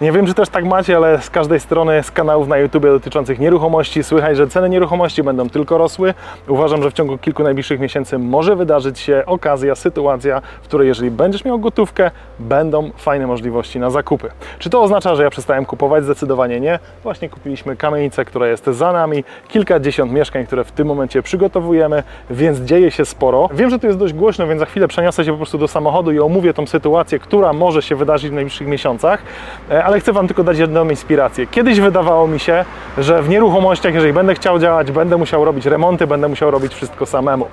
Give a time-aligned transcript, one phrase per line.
[0.00, 3.38] Nie wiem, czy też tak macie, ale z każdej strony z kanałów na YouTube dotyczących
[3.38, 6.14] nieruchomości słychać, że ceny nieruchomości będą tylko rosły.
[6.48, 11.10] Uważam, że w ciągu kilku najbliższych miesięcy może wydarzyć się okazja, sytuacja, w której jeżeli
[11.10, 14.30] będziesz miał gotówkę, będą fajne możliwości na zakupy.
[14.58, 16.04] Czy to oznacza, że ja przestałem kupować?
[16.04, 16.78] Zdecydowanie nie.
[17.02, 22.58] Właśnie kupiliśmy kamienicę, która jest za nami, kilkadziesiąt mieszkań, które w tym momencie przygotowujemy, więc
[22.58, 23.48] dzieje się sporo.
[23.52, 26.12] Wiem, że tu jest dość głośno, więc za chwilę przeniosę się po prostu do samochodu
[26.12, 29.22] i omówię tą sytuację, która może się wydarzyć w najbliższych miesiącach.
[29.86, 31.46] Ale chcę Wam tylko dać jedną inspirację.
[31.46, 32.64] Kiedyś wydawało mi się,
[32.98, 37.06] że w nieruchomościach, jeżeli będę chciał działać, będę musiał robić remonty, będę musiał robić wszystko
[37.06, 37.46] samemu.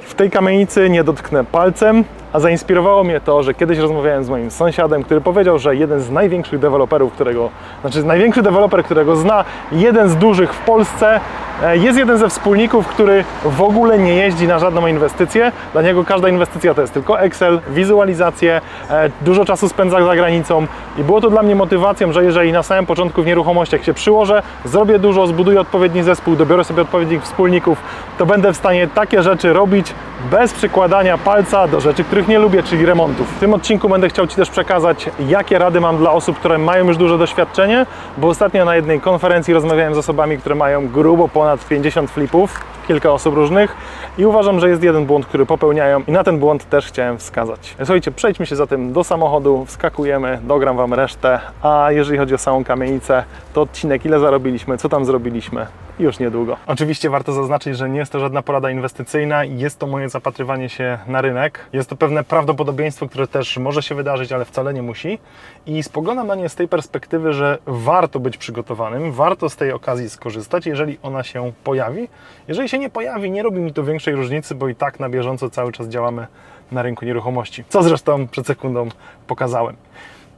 [0.00, 4.50] W tej kamienicy nie dotknę palcem, a zainspirowało mnie to, że kiedyś rozmawiałem z moim
[4.50, 7.50] sąsiadem, który powiedział, że jeden z największych deweloperów, którego,
[7.80, 11.20] znaczy największy deweloper, którego zna, jeden z dużych w Polsce,
[11.62, 15.52] e, jest jeden ze wspólników, który w ogóle nie jeździ na żadną inwestycję.
[15.72, 18.60] Dla niego każda inwestycja to jest tylko Excel, wizualizacje,
[18.90, 20.66] e, dużo czasu spędza za granicą
[20.98, 24.42] i było to dla mnie motywacją, że jeżeli na samym początku w nieruchomościach się przyłożę,
[24.64, 27.78] zrobię dużo, zbuduję odpowiedni zespół, dobiorę sobie odpowiednich wspólników,
[28.18, 29.94] to będę w stanie takie rzeczy robić
[30.30, 33.36] bez przykładania palca do rzeczy, których nie lubię, czyli remontów.
[33.36, 36.86] W tym odcinku będę chciał Ci też przekazać, jakie rady mam dla osób, które mają
[36.86, 37.86] już duże doświadczenie,
[38.18, 43.12] bo ostatnio na jednej konferencji rozmawiałem z osobami, które mają grubo ponad 50 flipów, kilka
[43.12, 43.76] osób różnych
[44.18, 47.74] i uważam, że jest jeden błąd, który popełniają i na ten błąd też chciałem wskazać.
[47.78, 52.64] Słuchajcie, przejdźmy się zatem do samochodu, wskakujemy, dogram Wam resztę, a jeżeli chodzi o samą
[52.64, 55.66] kamienicę, to odcinek ile zarobiliśmy, co tam zrobiliśmy,
[55.98, 56.56] już niedługo.
[56.66, 60.98] Oczywiście warto zaznaczyć, że nie jest to żadna porada inwestycyjna, jest to moje zapatrywanie się
[61.06, 61.68] na rynek.
[61.72, 65.18] Jest to pewne prawdopodobieństwo, które też może się wydarzyć, ale wcale nie musi.
[65.66, 70.10] I spoglądam na nie z tej perspektywy, że warto być przygotowanym, warto z tej okazji
[70.10, 72.08] skorzystać, jeżeli ona się pojawi.
[72.48, 75.50] Jeżeli się nie pojawi, nie robi mi to większej różnicy, bo i tak na bieżąco
[75.50, 76.26] cały czas działamy
[76.72, 77.64] na rynku nieruchomości.
[77.68, 78.88] Co zresztą przed sekundą
[79.26, 79.76] pokazałem.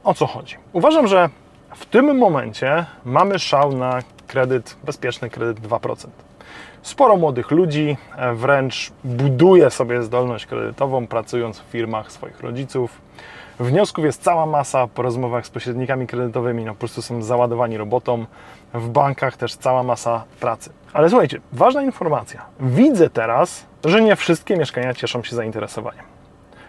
[0.03, 0.55] O co chodzi?
[0.73, 1.29] Uważam, że
[1.75, 6.07] w tym momencie mamy szał na kredyt, bezpieczny kredyt 2%.
[6.81, 13.01] Sporo młodych ludzi e, wręcz buduje sobie zdolność kredytową, pracując w firmach swoich rodziców.
[13.59, 18.25] Wniosków jest cała masa po rozmowach z pośrednikami kredytowymi, no po prostu są załadowani robotą.
[18.73, 20.69] W bankach też cała masa pracy.
[20.93, 22.45] Ale słuchajcie, ważna informacja.
[22.59, 26.05] Widzę teraz, że nie wszystkie mieszkania cieszą się zainteresowaniem.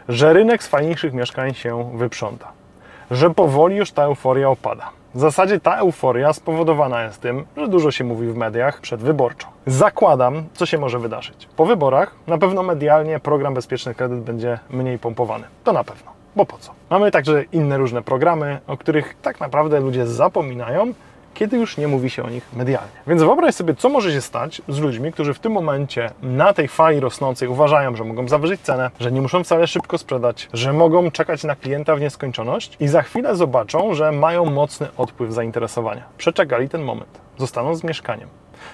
[0.08, 2.61] Że rynek z fajniejszych mieszkań się wyprząta.
[3.10, 4.90] Że powoli już ta euforia opada.
[5.14, 9.48] W zasadzie ta euforia spowodowana jest tym, że dużo się mówi w mediach przedwyborczo.
[9.66, 11.48] Zakładam, co się może wydarzyć.
[11.56, 15.44] Po wyborach na pewno medialnie program Bezpieczny Kredyt będzie mniej pompowany.
[15.64, 16.10] To na pewno.
[16.36, 16.72] Bo po co?
[16.90, 20.92] Mamy także inne różne programy, o których tak naprawdę ludzie zapominają,
[21.34, 22.92] kiedy już nie mówi się o nich medialnie.
[23.06, 26.68] Więc wyobraź sobie, co może się stać z ludźmi, którzy w tym momencie na tej
[26.68, 31.10] fali rosnącej uważają, że mogą zawyżyć cenę, że nie muszą wcale szybko sprzedać, że mogą
[31.10, 36.02] czekać na klienta w nieskończoność i za chwilę zobaczą, że mają mocny odpływ zainteresowania.
[36.18, 38.28] Przeczekali ten moment, zostaną z mieszkaniem.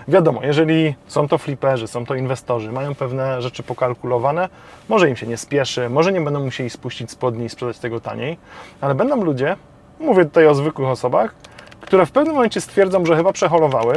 [0.09, 4.49] Wiadomo, jeżeli są to fliperzy, są to inwestorzy, mają pewne rzeczy pokalkulowane,
[4.89, 8.39] może im się nie spieszy, może nie będą musieli spuścić spodni i sprzedać tego taniej,
[8.81, 9.57] ale będą ludzie,
[10.01, 11.35] mówię tutaj o zwykłych osobach,
[11.89, 13.95] które w pewnym momencie stwierdzą, że chyba przeholowały.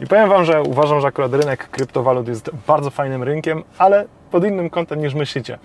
[0.00, 4.44] I powiem Wam, że uważam, że akurat rynek kryptowalut jest bardzo fajnym rynkiem, ale pod
[4.44, 5.58] innym kątem niż myślicie.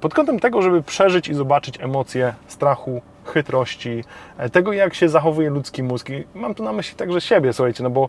[0.00, 4.04] Pod kątem tego, żeby przeżyć i zobaczyć emocje strachu, chytrości,
[4.52, 6.10] tego jak się zachowuje ludzki mózg.
[6.10, 8.08] I mam tu na myśli także siebie, słuchajcie, no bo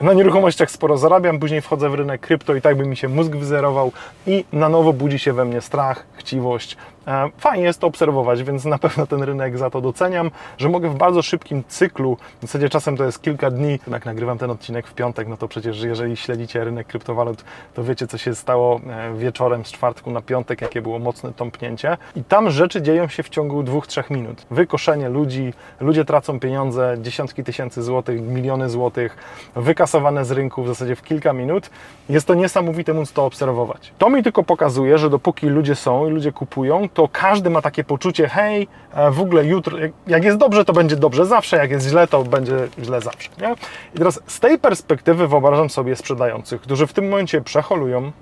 [0.00, 3.32] na nieruchomościach sporo zarabiam, później wchodzę w rynek krypto i tak by mi się mózg
[3.32, 3.92] wyzerował
[4.26, 6.76] i na nowo budzi się we mnie strach, chciwość.
[7.06, 10.88] E, fajnie jest to obserwować, więc na pewno ten rynek za to doceniam, że mogę
[10.88, 14.86] w bardzo szybkim cyklu, w zasadzie czasem to jest kilka dni, jak nagrywam ten odcinek
[14.86, 17.44] w piątek, no to przecież jeżeli śledzicie rynek kryptowalut,
[17.74, 21.96] to wiecie co się stało e, wieczorem z czwartku na piątek, jakie było mocne tąpnięcie
[22.16, 24.46] i tam rzeczy dzieją się w ciągu dwóch, trzech minut.
[24.50, 29.16] Wykoszenie ludzi, ludzie tracą pieniądze, dziesiątki tysięcy złotych, miliony złotych,
[29.56, 31.70] wykasowane z rynku w zasadzie w kilka minut.
[32.08, 33.92] Jest to niesamowite móc to obserwować.
[33.98, 37.84] To mi tylko pokazuje, że dopóki ludzie są i ludzie kupują, to każdy ma takie
[37.84, 41.88] poczucie, hej, e, w ogóle jutro, jak jest dobrze, to będzie dobrze zawsze, jak jest
[41.88, 43.30] źle, to będzie źle zawsze.
[43.40, 43.54] Nie?
[43.94, 48.12] I teraz z tej perspektywy wyobrażam sobie sprzedających, którzy w tym momencie przeholują,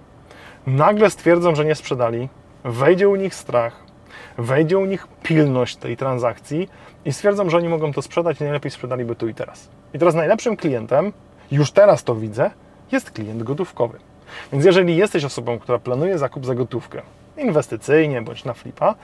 [0.66, 2.28] nagle stwierdzą, że nie sprzedali,
[2.64, 3.82] wejdzie u nich strach,
[4.38, 6.68] wejdzie u nich pilność tej transakcji
[7.04, 9.68] i stwierdzą, że oni mogą to sprzedać i najlepiej sprzedaliby tu i teraz.
[9.94, 11.12] I teraz najlepszym klientem,
[11.50, 12.50] już teraz to widzę,
[12.92, 13.98] jest klient gotówkowy.
[14.52, 17.02] Więc jeżeli jesteś osobą, która planuje zakup za gotówkę,
[17.38, 18.94] inwestycyjnie bądź na flipa,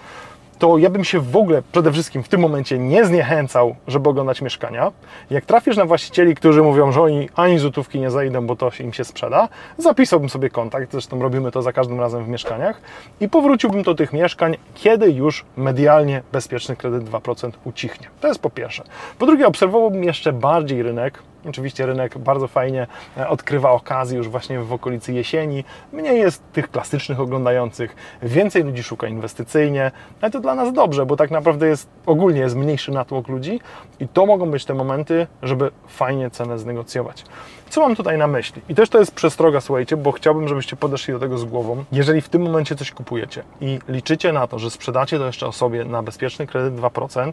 [0.59, 4.43] to ja bym się w ogóle przede wszystkim w tym momencie nie zniechęcał, żeby oglądać
[4.43, 4.93] mieszkania.
[5.31, 8.93] Jak trafisz na właścicieli, którzy mówią, że oni ani złotówki nie zajdą, bo to im
[8.93, 9.49] się sprzeda,
[9.79, 12.81] zapisałbym sobie kontakt, zresztą robimy to za każdym razem w mieszkaniach
[13.21, 18.07] i powróciłbym do tych mieszkań, kiedy już medialnie bezpieczny kredyt 2% ucichnie.
[18.21, 18.85] To jest po pierwsze.
[19.19, 22.87] Po drugie, obserwowałbym jeszcze bardziej rynek, Oczywiście rynek bardzo fajnie
[23.17, 25.64] e, odkrywa okazję już właśnie w okolicy jesieni.
[25.93, 31.17] Mniej jest tych klasycznych oglądających, więcej ludzi szuka inwestycyjnie, ale to dla nas dobrze, bo
[31.17, 33.61] tak naprawdę jest ogólnie jest mniejszy natłok ludzi
[34.00, 37.25] i to mogą być te momenty, żeby fajnie cenę znegocjować.
[37.70, 38.62] Co mam tutaj na myśli?
[38.69, 41.85] I też to jest przestroga, słuchajcie, bo chciałbym, żebyście podeszli do tego z głową.
[41.93, 45.85] Jeżeli w tym momencie coś kupujecie i liczycie na to, że sprzedacie to jeszcze osobie
[45.85, 47.32] na bezpieczny kredyt 2%,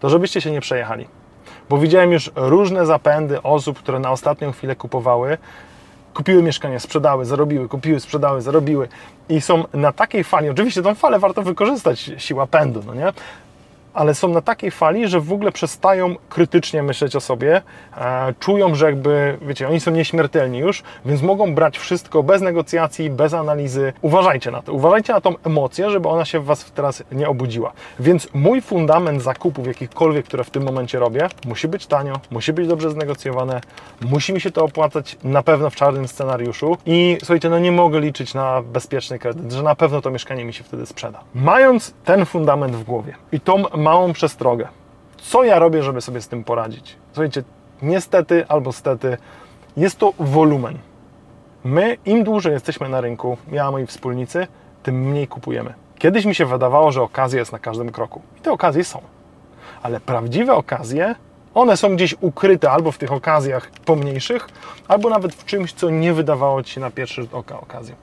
[0.00, 1.06] to żebyście się nie przejechali
[1.70, 5.38] bo widziałem już różne zapędy osób, które na ostatnią chwilę kupowały,
[6.14, 8.88] kupiły mieszkanie, sprzedały, zarobiły, kupiły, sprzedały, zarobiły
[9.28, 13.12] i są na takiej fali, oczywiście tą falę warto wykorzystać, siła pędu, no nie?
[13.94, 17.62] Ale są na takiej fali, że w ogóle przestają krytycznie myśleć o sobie,
[17.96, 23.10] e, czują, że jakby, wiecie, oni są nieśmiertelni już, więc mogą brać wszystko bez negocjacji,
[23.10, 23.92] bez analizy.
[24.02, 27.72] Uważajcie na to, uważajcie na tą emocję, żeby ona się w Was teraz nie obudziła.
[28.00, 32.68] Więc mój fundament zakupów jakichkolwiek, które w tym momencie robię, musi być tanio, musi być
[32.68, 33.60] dobrze znegocjowane,
[34.00, 38.00] musi mi się to opłacać na pewno w czarnym scenariuszu i słuchajcie, no nie mogę
[38.00, 41.20] liczyć na bezpieczny kredyt, że na pewno to mieszkanie mi się wtedy sprzeda.
[41.34, 44.68] Mając ten fundament w głowie i tą małą przestrogę.
[45.16, 46.96] Co ja robię, żeby sobie z tym poradzić?
[47.12, 47.42] Słuchajcie,
[47.82, 49.16] niestety albo stety,
[49.76, 50.78] jest to wolumen.
[51.64, 54.46] My, im dłużej jesteśmy na rynku, ja, moi wspólnicy,
[54.82, 55.74] tym mniej kupujemy.
[55.98, 58.22] Kiedyś mi się wydawało, że okazja jest na każdym kroku.
[58.38, 59.00] I te okazje są.
[59.82, 61.14] Ale prawdziwe okazje,
[61.54, 64.48] one są gdzieś ukryte albo w tych okazjach pomniejszych,
[64.88, 67.94] albo nawet w czymś, co nie wydawało Ci się na pierwszy rzut oka okazją.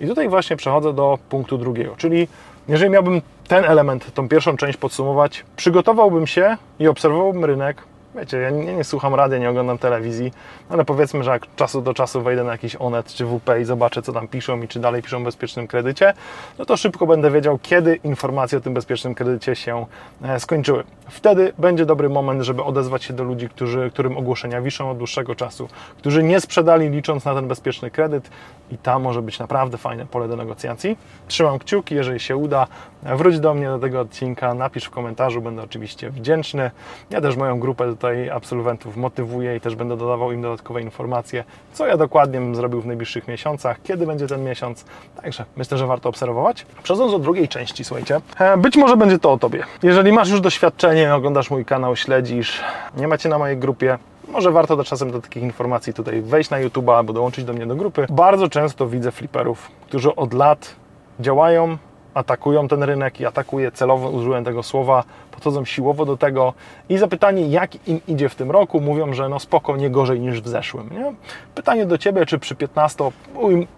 [0.00, 2.28] I tutaj właśnie przechodzę do punktu drugiego, czyli
[2.68, 7.82] jeżeli miałbym ten element, tą pierwszą część podsumować, przygotowałbym się i obserwowałbym rynek,
[8.14, 10.32] Wiecie, ja nie, nie, słucham rady, nie oglądam telewizji,
[10.68, 14.02] ale powiedzmy, że jak czasu do czasu wejdę na jakiś Onet czy WP i zobaczę,
[14.02, 16.14] co tam piszą i czy dalej piszą o bezpiecznym kredycie,
[16.58, 19.86] no to szybko będę wiedział, kiedy informacje o tym bezpiecznym kredycie się
[20.22, 20.84] e, skończyły.
[21.10, 25.34] Wtedy będzie dobry moment, żeby odezwać się do ludzi, którzy, którym ogłoszenia wiszą od dłuższego
[25.34, 25.68] czasu,
[25.98, 28.30] którzy nie sprzedali licząc na ten bezpieczny kredyt
[28.70, 30.98] i tam może być naprawdę fajne pole do negocjacji.
[31.28, 32.66] Trzymam kciuki, jeżeli się uda,
[33.02, 36.70] wróć do mnie do tego odcinka, napisz w komentarzu, będę oczywiście wdzięczny.
[37.10, 41.86] Ja też moją grupę tutaj absolwentów motywuję i też będę dodawał im dodatkowe informacje, co
[41.86, 44.84] ja dokładnie bym zrobił w najbliższych miesiącach, kiedy będzie ten miesiąc.
[45.22, 46.66] Także myślę, że warto obserwować.
[46.82, 49.64] Przechodząc do drugiej części, słuchajcie, e, być może będzie to o Tobie.
[49.82, 52.60] Jeżeli masz już doświadczenie, oglądasz mój kanał, śledzisz,
[52.96, 53.98] nie macie na mojej grupie,
[54.28, 57.66] może warto do czasem do takich informacji tutaj wejść na YouTube albo dołączyć do mnie
[57.66, 58.06] do grupy.
[58.10, 60.76] Bardzo często widzę fliperów, którzy od lat
[61.20, 61.78] działają,
[62.14, 66.52] atakują ten rynek i atakuje celowo, użyłem tego słowa, podchodzą siłowo do tego
[66.88, 70.40] i zapytanie, jak im idzie w tym roku, mówią, że no spoko, nie gorzej niż
[70.40, 70.90] w zeszłym.
[70.90, 71.14] Nie?
[71.54, 73.04] Pytanie do Ciebie, czy przy 15,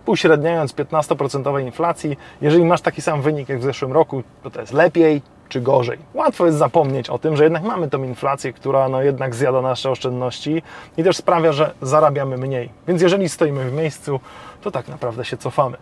[0.06, 4.73] uśredniając 15% inflacji, jeżeli masz taki sam wynik jak w zeszłym roku, to to jest
[4.73, 5.99] lepiej, czy gorzej.
[6.14, 9.91] Łatwo jest zapomnieć o tym, że jednak mamy tą inflację, która no jednak zjada nasze
[9.91, 10.62] oszczędności
[10.97, 12.70] i też sprawia, że zarabiamy mniej.
[12.88, 14.20] Więc jeżeli stoimy w miejscu,
[14.62, 15.76] to tak naprawdę się cofamy.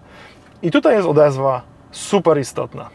[0.63, 2.89] I tutaj jest odezwa super istotna.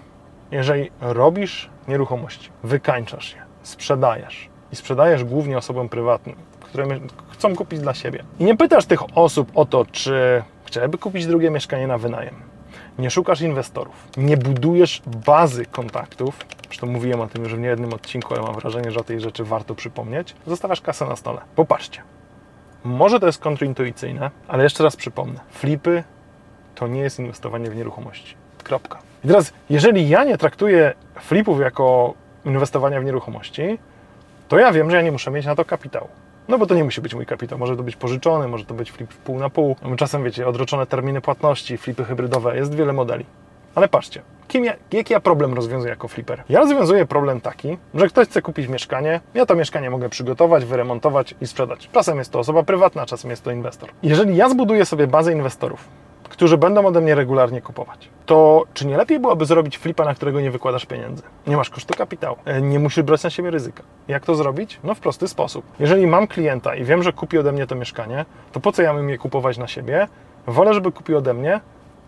[0.52, 6.86] Jeżeli robisz nieruchomości, wykańczasz je, sprzedajesz i sprzedajesz głównie osobom prywatnym, które
[7.30, 11.50] chcą kupić dla siebie i nie pytasz tych osób o to, czy chciałyby kupić drugie
[11.50, 12.36] mieszkanie na wynajem,
[13.00, 16.38] nie szukasz inwestorów, nie budujesz bazy kontaktów,
[16.74, 19.44] zresztą mówiłem o tym już w niejednym odcinku, ale mam wrażenie, że o tej rzeczy
[19.44, 21.42] warto przypomnieć, zostawiasz kasę na stole.
[21.56, 22.02] Popatrzcie.
[22.84, 25.40] Może to jest kontrintuicyjne, ale jeszcze raz przypomnę.
[25.52, 26.04] Flipy
[26.76, 28.36] to nie jest inwestowanie w nieruchomości.
[28.64, 29.00] Kropka.
[29.24, 32.14] I teraz, jeżeli ja nie traktuję flipów jako
[32.46, 33.80] inwestowania w nieruchomości,
[34.48, 36.08] to ja wiem, że ja nie muszę mieć na to kapitału.
[36.48, 38.92] No bo to nie musi być mój kapitał, może to być pożyczony, może to być
[38.92, 39.76] flip pół na pół.
[39.98, 43.26] Czasem, wiecie, odroczone terminy płatności, flipy hybrydowe, jest wiele modeli.
[43.76, 46.44] Ale patrzcie, kim ja, jaki ja problem rozwiązuję jako flipper?
[46.50, 51.36] Ja rozwiązuję problem taki, że ktoś chce kupić mieszkanie, ja to mieszkanie mogę przygotować, wyremontować
[51.42, 51.90] i sprzedać.
[51.94, 53.90] Czasem jest to osoba prywatna, czasem jest to inwestor.
[54.04, 55.88] Jeżeli ja zbuduję sobie bazę inwestorów,
[56.30, 60.42] którzy będą ode mnie regularnie kupować, to czy nie lepiej byłoby zrobić flipa, na którego
[60.42, 61.24] nie wykładasz pieniędzy?
[61.48, 63.84] Nie masz kosztu kapitału, e, nie musisz brać na siebie ryzyka.
[64.08, 64.80] Jak to zrobić?
[64.84, 65.66] No w prosty sposób.
[65.80, 68.94] Jeżeli mam klienta i wiem, że kupi ode mnie to mieszkanie, to po co ja
[68.94, 70.08] mam je kupować na siebie?
[70.48, 71.60] Wolę, żeby kupił ode mnie,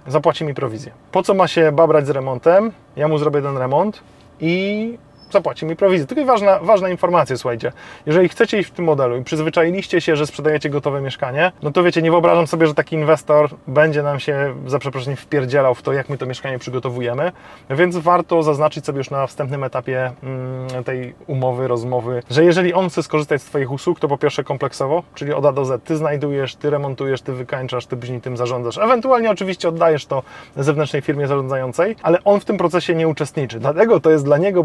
[0.08, 0.92] zapłaci mi prowizję.
[1.12, 2.72] Po co ma się babrać z remontem?
[2.96, 4.04] Ja mu zrobię ten remont
[4.40, 4.98] i
[5.32, 6.08] zapłaci mi prowizję.
[6.08, 7.72] Tylko ważna, ważna informacja, słuchajcie,
[8.06, 11.84] jeżeli chcecie iść w tym modelu i przyzwyczailiście się, że sprzedajecie gotowe mieszkanie, no to
[11.84, 15.94] wiecie, nie wyobrażam sobie, że taki inwestor będzie nam się, za przeproszeniem, wpierdzielał w to,
[15.94, 17.32] jak my to mieszkanie przygotowujemy,
[17.70, 22.90] więc warto zaznaczyć sobie już na wstępnym etapie mm, tej umowy, rozmowy, że jeżeli on
[22.90, 25.98] chce skorzystać z Twoich usług, to po pierwsze kompleksowo, czyli od A do Z, Ty
[25.98, 28.78] znajdujesz, Ty remontujesz, Ty wykańczasz, Ty później tym zarządzasz.
[28.78, 30.24] Ewentualnie oczywiście oddajesz to
[30.56, 33.60] zewnętrznej firmie zarządzającej, ale on w tym procesie nie uczestniczy.
[33.60, 34.64] Dlatego to jest dla niego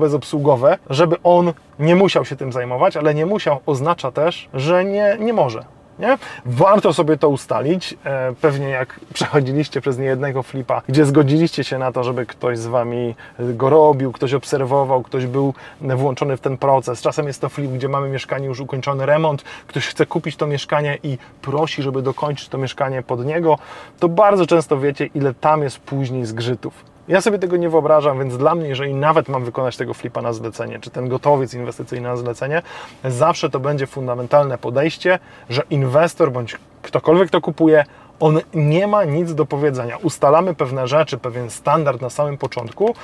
[0.50, 5.16] bezobsługowe, żeby on nie musiał się tym zajmować, ale nie musiał oznacza też, że nie,
[5.20, 5.64] nie może.
[5.98, 6.18] Nie?
[6.44, 7.94] Warto sobie to ustalić.
[8.04, 12.66] E, pewnie jak przechodziliście przez niejednego flipa, gdzie zgodziliście się na to, żeby ktoś z
[12.66, 17.02] Wami go robił, ktoś obserwował, ktoś był włączony w ten proces.
[17.02, 20.98] Czasem jest to flip, gdzie mamy mieszkanie już ukończony remont, ktoś chce kupić to mieszkanie
[21.02, 23.58] i prosi, żeby dokończyć to mieszkanie pod niego,
[23.98, 26.89] to bardzo często wiecie, ile tam jest później zgrzytów.
[27.08, 30.32] Ja sobie tego nie wyobrażam, więc dla mnie, jeżeli nawet mam wykonać tego flipa na
[30.32, 32.62] zlecenie, czy ten gotowiec inwestycyjny na zlecenie,
[33.04, 37.84] zawsze to będzie fundamentalne podejście, że inwestor bądź ktokolwiek to kupuje,
[38.20, 39.96] on nie ma nic do powiedzenia.
[39.96, 42.94] Ustalamy pewne rzeczy, pewien standard na samym początku,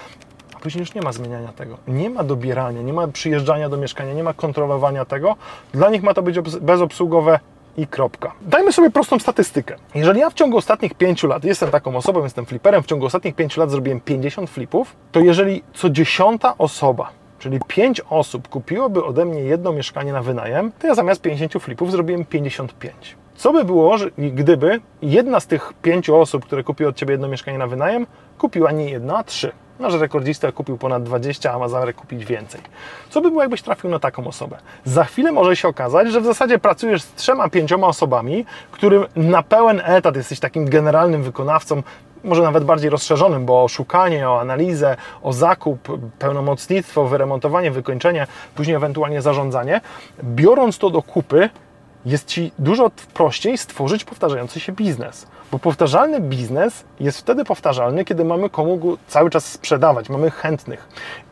[0.57, 1.79] a później już nie ma zmieniania tego.
[1.89, 5.37] Nie ma dobierania, nie ma przyjeżdżania do mieszkania, nie ma kontrolowania tego.
[5.73, 7.41] Dla nich ma to być bezobsługowe
[7.77, 8.33] i kropka.
[8.43, 9.77] Dajmy sobie prostą statystykę.
[9.95, 13.35] Jeżeli ja w ciągu ostatnich 5 lat, jestem taką osobą, jestem fliperem, w ciągu ostatnich
[13.35, 19.25] 5 lat zrobiłem 50 flipów, to jeżeli co dziesiąta osoba czyli 5 osób kupiłoby ode
[19.25, 23.17] mnie jedno mieszkanie na wynajem, to ja zamiast 50 flipów zrobiłem 55.
[23.35, 27.59] Co by było, gdyby jedna z tych pięciu osób, które kupiły od Ciebie jedno mieszkanie
[27.59, 28.07] na wynajem,
[28.39, 29.53] kupiła nie jedno, a trzy?
[29.79, 32.61] Nasz rekordzista kupił ponad 20, a ma zamiar kupić więcej.
[33.11, 34.57] Co by było, jakbyś trafił na taką osobę?
[34.85, 39.43] Za chwilę może się okazać, że w zasadzie pracujesz z trzema, pięcioma osobami, którym na
[39.43, 41.83] pełen etat jesteś takim generalnym wykonawcą,
[42.25, 48.77] może nawet bardziej rozszerzonym, bo o szukanie, o analizę, o zakup, pełnomocnictwo, wyremontowanie, wykończenie, później
[48.77, 49.81] ewentualnie zarządzanie.
[50.25, 51.51] Biorąc to do kupy,
[52.07, 55.27] jest Ci dużo prościej stworzyć powtarzający się biznes.
[55.53, 60.89] Bo powtarzalny biznes jest wtedy powtarzalny, kiedy mamy komu go cały czas sprzedawać, mamy chętnych.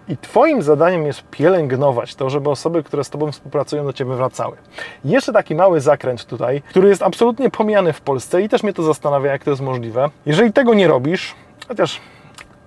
[0.08, 4.56] I Twoim zadaniem jest pielęgnować to, żeby osoby, które z Tobą współpracują, do Ciebie wracały.
[5.04, 8.82] jeszcze taki mały zakręt tutaj, który jest absolutnie pomijany w Polsce i też mnie to
[8.82, 10.10] zastanawia, jak to jest możliwe.
[10.26, 11.34] Jeżeli tego nie robisz,
[11.68, 12.00] chociaż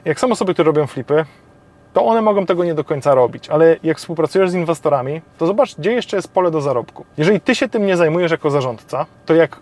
[0.05, 1.25] jak są osoby, które robią flipy,
[1.97, 5.75] to one mogą tego nie do końca robić, ale jak współpracujesz z inwestorami, to zobacz,
[5.75, 7.05] gdzie jeszcze jest pole do zarobku.
[7.17, 9.59] Jeżeli ty się tym nie zajmujesz jako zarządca, to jak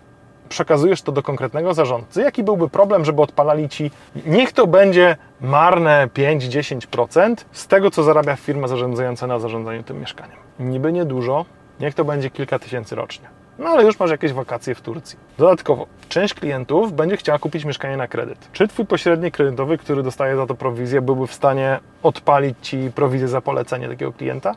[0.48, 3.90] przekazujesz to do konkretnego zarządcy, jaki byłby problem, żeby odpalali ci,
[4.26, 10.36] niech to będzie marne 5-10% z tego, co zarabia firma zarządzająca na zarządzaniu tym mieszkaniem.
[10.60, 11.44] Niby niedużo,
[11.80, 13.28] niech to będzie kilka tysięcy rocznie.
[13.58, 15.18] No ale już masz jakieś wakacje w Turcji.
[15.38, 18.48] Dodatkowo, część klientów będzie chciała kupić mieszkanie na kredyt.
[18.52, 23.28] Czy Twój pośrednik kredytowy, który dostaje za to prowizję, byłby w stanie odpalić Ci prowizję
[23.28, 24.54] za polecenie takiego klienta?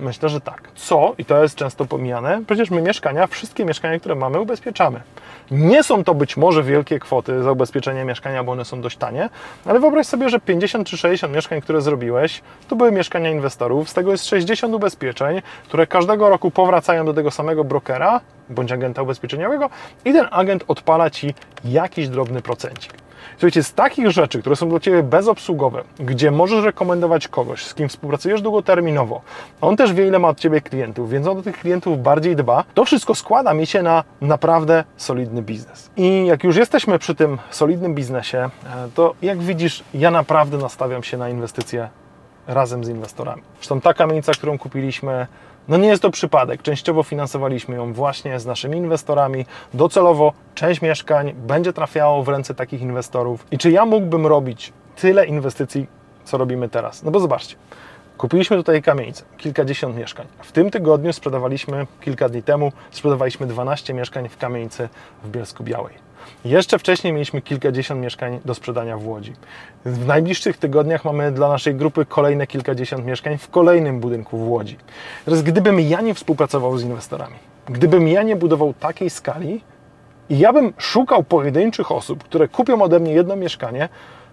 [0.00, 0.68] Myślę, że tak.
[0.74, 5.00] Co, i to jest często pomijane, przecież my mieszkania, wszystkie mieszkania, które mamy, ubezpieczamy.
[5.50, 9.28] Nie są to być może wielkie kwoty za ubezpieczenie mieszkania, bo one są dość tanie,
[9.64, 13.94] ale wyobraź sobie, że 50 czy 60 mieszkań, które zrobiłeś, to były mieszkania inwestorów, z
[13.94, 19.70] tego jest 60 ubezpieczeń, które każdego roku powracają do tego samego brokera bądź agenta ubezpieczeniowego
[20.04, 23.09] i ten agent odpala Ci jakiś drobny procencik.
[23.32, 27.88] Słuchajcie, z takich rzeczy, które są dla Ciebie bezobsługowe, gdzie możesz rekomendować kogoś, z kim
[27.88, 29.20] współpracujesz długoterminowo,
[29.60, 32.64] on też wie, ile ma od Ciebie klientów, więc on do tych klientów bardziej dba,
[32.74, 35.90] to wszystko składa mi się na naprawdę solidny biznes.
[35.96, 38.50] I jak już jesteśmy przy tym solidnym biznesie, e,
[38.94, 41.88] to jak widzisz, ja naprawdę nastawiam się na inwestycje
[42.46, 43.42] razem z inwestorami.
[43.56, 45.26] Zresztą ta kamienica, którą kupiliśmy,
[45.70, 46.62] no nie jest to przypadek.
[46.62, 49.46] Częściowo finansowaliśmy ją właśnie z naszymi inwestorami.
[49.74, 53.46] Docelowo część mieszkań będzie trafiało w ręce takich inwestorów.
[53.50, 55.86] I czy ja mógłbym robić tyle inwestycji,
[56.24, 57.02] co robimy teraz?
[57.02, 57.56] No bo zobaczcie.
[58.20, 60.26] Kupiliśmy tutaj kamienicę, kilkadziesiąt mieszkań.
[60.42, 64.88] W tym tygodniu sprzedawaliśmy, kilka dni temu, sprzedawaliśmy 12 mieszkań w kamienicy
[65.24, 65.94] w Bielsku Białej.
[66.44, 69.32] Jeszcze wcześniej mieliśmy kilkadziesiąt mieszkań do sprzedania w Łodzi.
[69.84, 74.76] W najbliższych tygodniach mamy dla naszej grupy kolejne kilkadziesiąt mieszkań w kolejnym budynku w Łodzi.
[75.24, 77.36] Teraz gdybym ja nie współpracował z inwestorami,
[77.66, 79.60] gdybym ja nie budował takiej skali
[80.30, 83.88] i ja bym szukał pojedynczych osób, które kupią ode mnie jedno mieszkanie,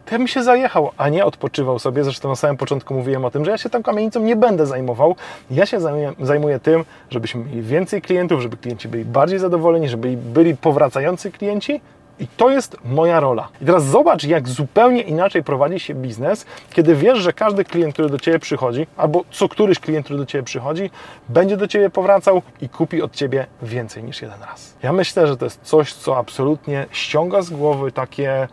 [0.08, 2.04] to ja bym się zajechał, a nie odpoczywał sobie.
[2.04, 5.16] Zresztą na samym początku mówiłem o tym, że ja się tą kamienicą nie będę zajmował.
[5.52, 10.18] Ja się zajmuję, zajmuję tym, żebyśmy mieli więcej klientów, żeby klienci byli bardziej zadowoleni, żeby
[10.18, 11.82] byli powracający klienci,
[12.20, 13.48] i to jest moja rola.
[13.62, 18.10] I teraz zobacz, jak zupełnie inaczej prowadzi się biznes, kiedy wiesz, że każdy klient, który
[18.10, 20.90] do Ciebie przychodzi, albo co któryś klient, który do Ciebie przychodzi,
[21.30, 24.76] będzie do Ciebie powracał i kupi od Ciebie więcej niż jeden raz.
[24.84, 28.48] Ja myślę, że to jest coś, co absolutnie ściąga z głowy takie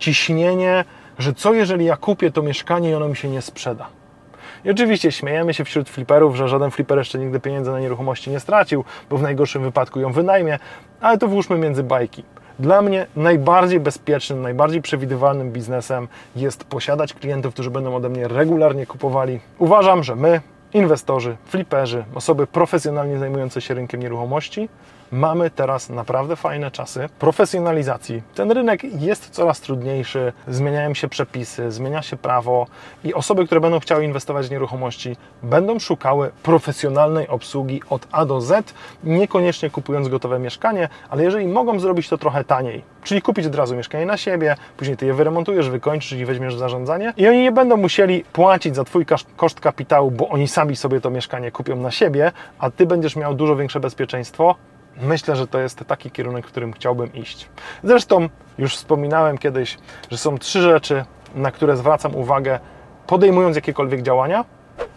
[0.00, 0.84] ciśnienie,
[1.18, 3.86] że co jeżeli ja kupię to mieszkanie i ono mi się nie sprzeda.
[4.64, 8.40] I oczywiście śmiejemy się wśród fliperów, że żaden flipper jeszcze nigdy pieniędzy na nieruchomości nie
[8.40, 10.58] stracił, bo w najgorszym wypadku ją wynajmie,
[11.00, 12.24] ale to włóżmy między bajki.
[12.58, 18.86] Dla mnie najbardziej bezpiecznym, najbardziej przewidywalnym biznesem jest posiadać klientów, którzy będą ode mnie regularnie
[18.86, 19.40] kupowali.
[19.58, 20.40] Uważam, że my,
[20.74, 24.68] inwestorzy, fliperzy, osoby profesjonalnie zajmujące się rynkiem nieruchomości,
[25.12, 28.22] mamy teraz naprawdę fajne czasy profesjonalizacji.
[28.34, 32.66] Ten rynek jest coraz trudniejszy, zmieniają się przepisy, zmienia się prawo
[33.04, 38.40] i osoby, które będą chciały inwestować w nieruchomości, będą szukały profesjonalnej obsługi od A do
[38.40, 38.74] Z,
[39.04, 43.76] niekoniecznie kupując gotowe mieszkanie, ale jeżeli mogą zrobić to trochę taniej, czyli kupić od razu
[43.76, 47.52] mieszkanie na siebie, później ty je wyremontujesz, wykończysz i weźmiesz w zarządzanie i oni nie
[47.52, 51.90] będą musieli płacić za twój koszt kapitału, bo oni sami sobie to mieszkanie kupią na
[51.90, 54.54] siebie, a ty będziesz miał dużo większe bezpieczeństwo,
[54.96, 57.48] Myślę, że to jest taki kierunek, w którym chciałbym iść.
[57.84, 58.28] Zresztą
[58.58, 59.78] już wspominałem kiedyś,
[60.10, 61.04] że są trzy rzeczy,
[61.34, 62.60] na które zwracam uwagę,
[63.06, 64.44] podejmując jakiekolwiek działania.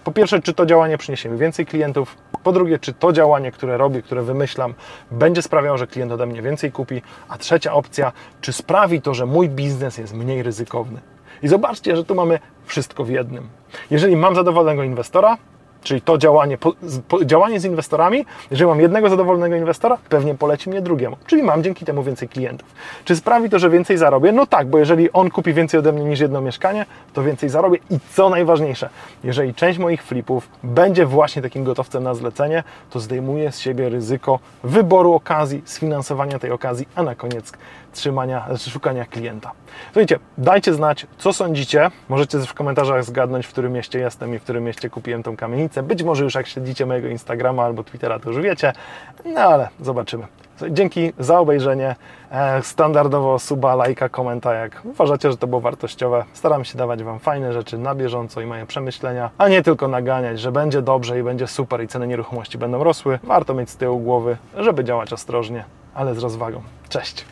[0.04, 2.18] Po pierwsze, czy to działanie przyniesie mi więcej klientów.
[2.44, 4.74] Po drugie, czy to działanie, które robię, które wymyślam,
[5.12, 7.02] będzie sprawiało, że klient ode mnie więcej kupi.
[7.30, 11.00] A trzecia opcja, czy sprawi to, że mój biznes jest mniej ryzykowny.
[11.44, 13.50] I zobaczcie, że tu mamy wszystko w jednym.
[13.92, 15.38] Jeżeli mam zadowolonego inwestora,
[15.84, 16.74] Czyli to działanie, po,
[17.08, 21.18] po, działanie z inwestorami, jeżeli mam jednego zadowolonego inwestora, pewnie poleci mnie drugiemu.
[21.28, 22.70] Czyli mam dzięki temu więcej klientów.
[23.06, 24.32] Czy sprawi to, że więcej zarobię?
[24.32, 27.80] No tak, bo jeżeli on kupi więcej ode mnie niż jedno mieszkanie, to więcej zarobię.
[27.90, 28.90] I co najważniejsze,
[29.24, 34.40] jeżeli część moich flipów będzie właśnie takim gotowcem na zlecenie, to zdejmuję z siebie ryzyko
[34.64, 37.52] wyboru okazji, sfinansowania tej okazji, a na koniec
[37.94, 39.52] trzymania, znaczy szukania klienta.
[39.86, 41.92] Słuchajcie, dajcie znać, co sądzicie.
[42.10, 45.73] Możecie w komentarzach zgadnąć, w którym mieście jestem i w którym mieście kupiłem tą kamienicę.
[45.82, 48.74] Być może już jak śledzicie mojego Instagrama albo Twittera, to już wiecie,
[49.26, 50.28] no ale zobaczymy.
[50.70, 51.96] Dzięki za obejrzenie.
[52.32, 56.26] E, Standardowo suba, lajka, komenta, jak uważacie, że to było wartościowe.
[56.34, 60.40] Staram się dawać Wam fajne rzeczy na bieżąco i moje przemyślenia, a nie tylko naganiać,
[60.40, 63.20] że będzie dobrze i będzie super i ceny nieruchomości będą rosły.
[63.24, 65.64] Warto mieć z tyłu głowy, żeby działać ostrożnie,
[65.94, 66.62] ale z rozwagą.
[66.90, 67.26] Cześć!